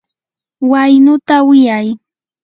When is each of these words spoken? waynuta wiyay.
waynuta 0.69 1.35
wiyay. 1.47 1.87